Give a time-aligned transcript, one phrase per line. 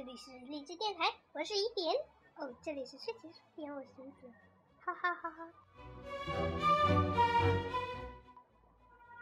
[0.00, 1.94] 这里是荔枝电台，我是一点。
[2.36, 4.34] 哦，这里是睡前书点，我是一点。
[4.80, 5.52] 哈哈哈哈。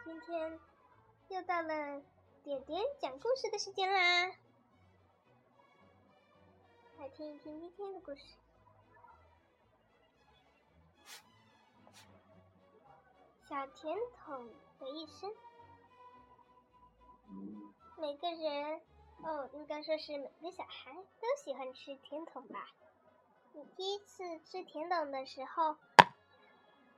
[0.05, 0.57] 今天
[1.27, 2.01] 又到了
[2.45, 4.33] 点点讲故事的时间啦，
[6.97, 8.21] 来听一听今天的故事。
[13.49, 14.49] 小甜筒
[14.79, 15.29] 的一生，
[17.97, 18.81] 每个人。
[19.23, 22.69] 哦，应该说是每个小孩都喜欢吃甜筒吧？
[23.53, 25.75] 你第一次吃甜筒的时候，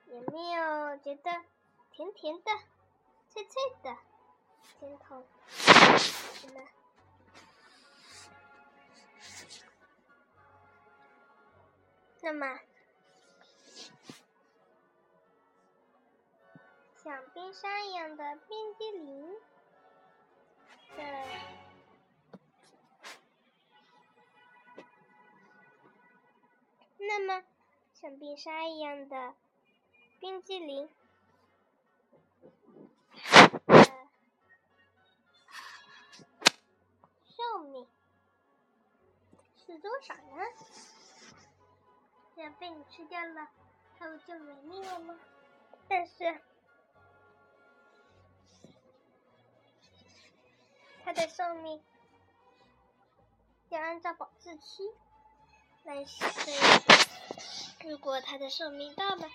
[0.05, 1.32] 有没有觉得
[1.91, 2.51] 甜甜的、
[3.29, 3.98] 脆脆的
[4.79, 5.26] 甜筒？
[12.21, 12.60] 那么，
[17.04, 19.34] 像冰沙一样的冰激凌
[20.95, 21.60] 的。
[28.02, 29.35] 像冰沙一样的
[30.20, 30.90] 冰激凌，
[37.27, 37.88] 寿命
[39.55, 40.22] 是多少呢？
[42.35, 43.48] 这样被你吃掉了，
[43.99, 45.16] 它不就没命了吗？
[45.88, 46.41] 但是，
[51.04, 51.84] 它的寿命
[53.70, 54.91] 要按照保质期。
[55.93, 56.23] 但是，
[57.85, 59.29] 如果它的寿命到了，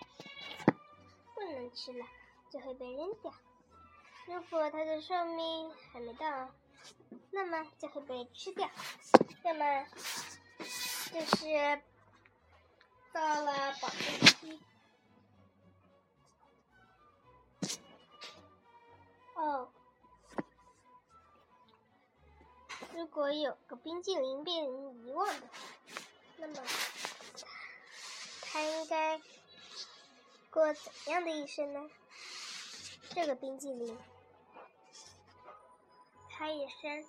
[1.35, 2.07] 不能吃了，
[2.51, 3.31] 就会被扔掉；
[4.25, 6.49] 如果它的寿命还没到，
[7.31, 8.71] 那么就会被吃掉。
[9.45, 9.87] 那么，
[11.13, 11.83] 就是
[13.13, 14.59] 到了保质期。
[19.35, 19.69] 哦，
[22.95, 25.51] 如果有个冰激凌被人遗忘的。
[26.39, 26.63] 那么，
[28.43, 29.21] 他应该
[30.51, 31.91] 过怎样的一生呢？
[33.11, 33.99] 这个冰激凌，
[36.31, 37.05] 他一生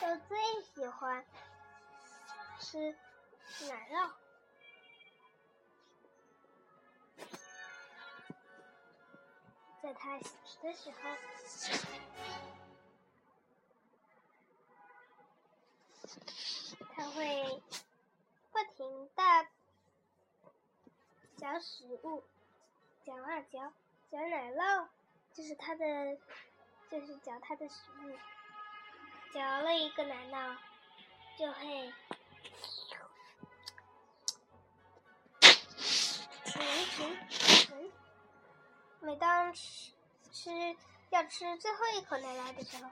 [0.00, 0.38] 都最
[0.74, 1.24] 喜欢
[2.60, 2.96] 吃
[3.68, 4.12] 奶酪，
[9.82, 10.96] 在他小的时候。
[17.14, 17.62] 会
[18.50, 19.46] 不停的
[21.36, 22.24] 嚼食物，
[23.04, 23.72] 嚼啊嚼，
[24.10, 24.88] 嚼奶酪，
[25.34, 25.84] 就是他的，
[26.90, 28.16] 就是嚼他的食物，
[29.32, 30.56] 嚼了一个奶酪，
[31.38, 31.92] 就会
[36.44, 37.16] 停停
[37.66, 37.92] 停。
[39.00, 39.92] 每当吃
[40.32, 40.50] 吃
[41.10, 42.90] 要吃最后一口奶酪的时候。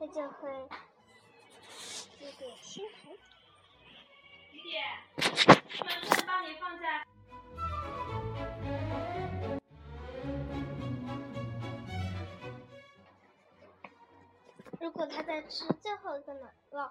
[0.00, 0.50] 他就会
[2.20, 3.14] 有点心疼。
[4.50, 4.78] 弟弟，
[5.84, 7.06] 马上帮你放在。
[14.80, 16.90] 如果他在吃最后一个奶酪，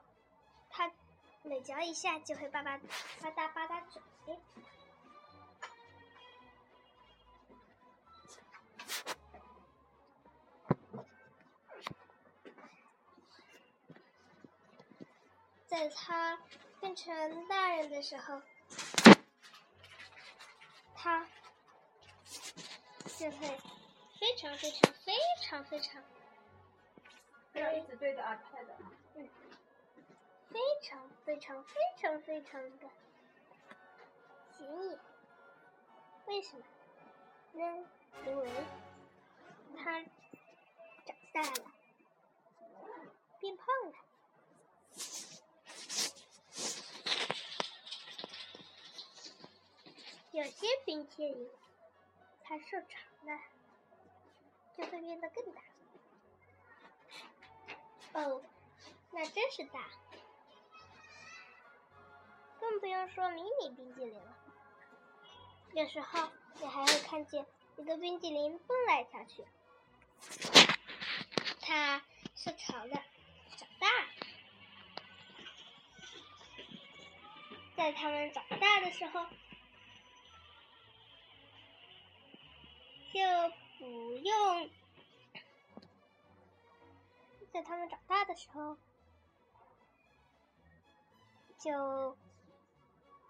[0.69, 0.91] 他
[1.41, 3.81] 每嚼一下就会吧吧吧嗒吧嗒
[4.23, 4.37] 嘴。
[15.69, 16.35] 在他
[16.79, 18.41] 变成大人的时候，
[20.95, 21.27] 他
[23.05, 23.59] 就会
[24.19, 25.13] 非常非常非
[25.43, 26.03] 常非常，
[27.53, 28.65] 不要一直对着 iPad，
[29.13, 29.29] 嗯，
[30.49, 32.89] 非常非常非常非常的
[34.57, 34.99] 显眼。
[36.25, 36.63] 为什么？
[37.53, 37.87] 呢？
[38.25, 38.49] 因为
[39.77, 40.01] 他
[41.05, 41.71] 长大了，
[43.39, 44.08] 变胖了。
[50.39, 51.49] 有些冰淇淋，
[52.45, 53.37] 它受潮了，
[54.77, 55.61] 就会变得更大。
[58.13, 58.41] 哦，
[59.11, 59.89] 那真是大，
[62.57, 64.33] 更不用说迷你冰激凌了。
[65.73, 66.29] 有时候
[66.61, 67.45] 你还会看见
[67.75, 69.43] 一个冰激凌蹦来跳去，
[71.59, 72.01] 它
[72.33, 73.03] 受潮了，
[73.57, 73.87] 长大。
[77.75, 79.25] 在它们长大的时候。
[83.11, 83.19] 就
[83.77, 84.69] 不用
[87.51, 88.77] 在他们长大的时候
[91.57, 92.15] 就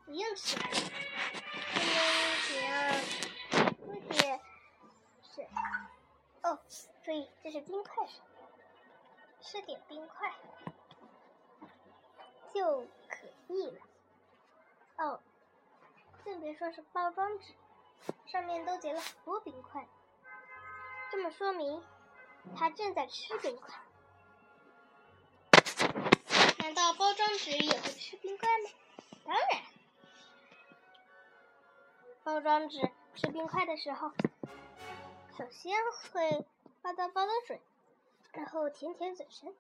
[0.06, 1.80] 不用洗了，他
[2.26, 2.72] 们只要
[3.86, 4.42] 喝点
[5.22, 5.48] 水。
[6.42, 6.60] 哦，
[7.04, 8.22] 注意，这是冰块水。
[9.42, 10.34] 吃点冰块
[12.54, 13.80] 就可以了。
[14.98, 15.22] 哦，
[16.26, 17.54] 更别说是包装纸，
[18.32, 19.88] 上面都结了很多冰块。
[21.12, 21.84] 这么说明，
[22.56, 23.76] 他正在吃冰块。
[26.60, 28.70] 难道包装纸也会吃冰块吗？
[29.26, 29.64] 当然。
[32.24, 34.12] 包装纸吃冰块的时候，
[35.36, 35.76] 首先
[36.12, 36.46] 会
[36.84, 37.60] 吧嗒吧嗒嘴，
[38.34, 39.56] 然后舔舔嘴唇。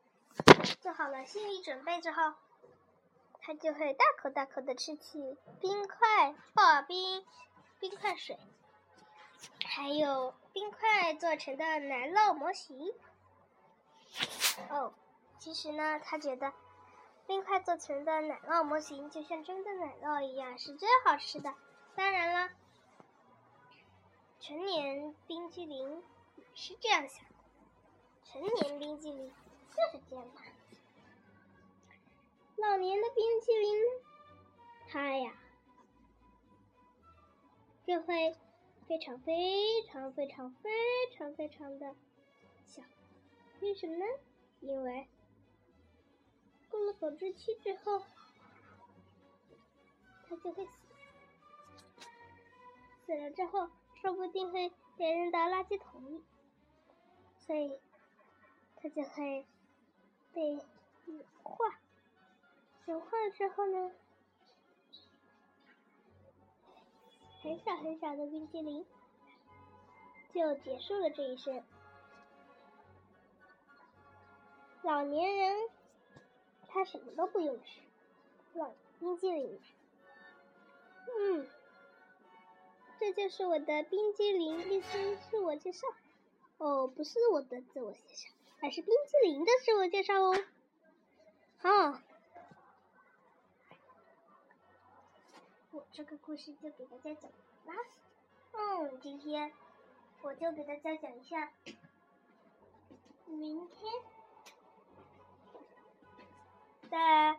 [0.79, 2.33] 做好了心理准备之后，
[3.41, 7.25] 它就会大口大口的吃起冰块、刨冰、
[7.79, 8.37] 冰块水，
[9.65, 12.93] 还有冰块做成的奶酪模型。
[14.69, 14.93] 哦，
[15.37, 16.51] 其实呢，他觉得
[17.27, 21.53] 冰块做成的奶酪模型就像真的奶酪一样，是最好吃的。
[21.95, 22.53] 当然了，
[24.39, 26.03] 成年冰激凌
[26.35, 27.25] 也是这样想。
[28.25, 29.31] 成年冰激凌
[29.71, 30.41] 就是这样的。
[32.57, 34.05] 老年的冰淇淋呢？
[34.89, 35.31] 它呀，
[37.85, 38.35] 就会
[38.89, 40.71] 非常非常非常非
[41.15, 41.95] 常非常的
[42.65, 42.81] 小。
[43.61, 44.05] 为什么呢？
[44.61, 45.07] 因为
[46.71, 48.01] 过了保质期之后，
[50.27, 50.71] 它就会死。
[53.05, 53.69] 死了之后，
[54.01, 56.23] 说不定会被扔到垃圾桶里，
[57.37, 57.79] 所以
[58.75, 59.45] 它就会
[60.33, 60.59] 被
[61.05, 61.79] 融化。
[62.87, 63.91] 融化了之后呢，
[67.49, 68.85] 很小很小的冰激凌
[70.31, 71.63] 就结束了这一生。
[74.83, 75.57] 老年人
[76.67, 77.81] 他什么都不用吃，
[78.53, 79.59] 老冰激凌。
[81.07, 81.47] 嗯。
[82.99, 85.87] 这就是我的冰激凌，意思自我介绍。
[86.59, 88.29] 哦，不是我的自我介绍，
[88.61, 90.35] 而是冰激凌的自我介绍哦。
[91.57, 91.99] 好，
[95.71, 97.31] 我这个故事就给大家讲
[97.65, 97.83] 完啦。
[98.53, 99.53] 嗯，今天
[100.21, 101.51] 我就给大家讲一下
[103.27, 103.91] 明天
[106.89, 107.37] 的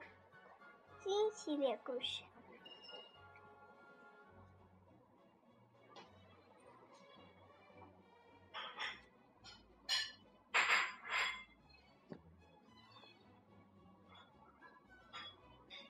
[1.03, 2.23] 新系列故事。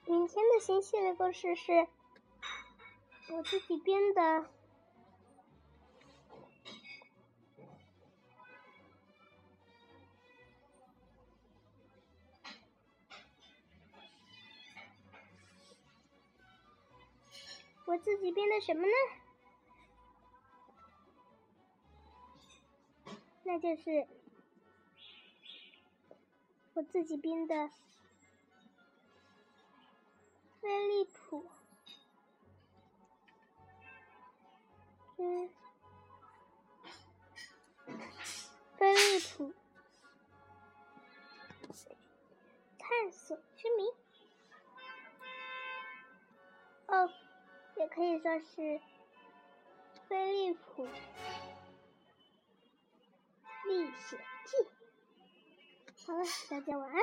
[0.07, 1.87] 明天的新系列故事是
[3.33, 4.49] 我自己编的，
[17.85, 18.93] 我自己编的什么呢？
[23.43, 24.07] 那就是
[26.73, 27.71] 我自己编的。
[30.61, 31.49] 飞利浦，
[38.77, 39.53] 飞利浦
[42.79, 43.83] 探索之谜，
[46.87, 47.09] 哦，
[47.75, 48.81] 也可以说是
[50.07, 50.87] 飞利浦
[53.67, 54.57] 历险记。
[56.07, 56.99] 好了，大家晚安。